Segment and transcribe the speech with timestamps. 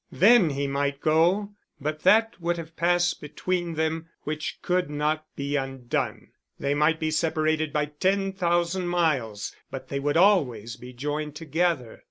[0.11, 5.55] Then he might go, but that would have passed between them which could not be
[5.55, 11.35] undone; they might be separated by ten thousand miles, but they would always be joined
[11.35, 11.99] together.